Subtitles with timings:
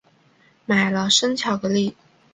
[0.65, 1.95] 买了生巧克力